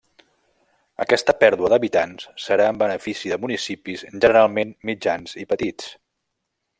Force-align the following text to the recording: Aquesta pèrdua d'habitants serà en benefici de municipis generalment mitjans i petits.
Aquesta 1.03 1.35
pèrdua 1.43 1.69
d'habitants 1.73 2.25
serà 2.45 2.67
en 2.73 2.81
benefici 2.83 3.33
de 3.35 3.39
municipis 3.45 4.05
generalment 4.15 4.75
mitjans 4.91 5.37
i 5.45 5.47
petits. 5.55 5.93